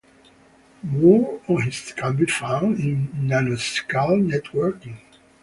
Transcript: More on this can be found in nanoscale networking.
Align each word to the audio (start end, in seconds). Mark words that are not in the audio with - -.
More 0.81 1.39
on 1.47 1.63
this 1.63 1.93
can 1.93 2.15
be 2.15 2.25
found 2.25 2.79
in 2.79 3.09
nanoscale 3.13 4.27
networking. 4.31 4.97